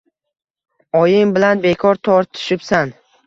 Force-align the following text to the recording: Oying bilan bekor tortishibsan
Oying 0.99 1.33
bilan 1.37 1.61
bekor 1.67 2.01
tortishibsan 2.09 2.95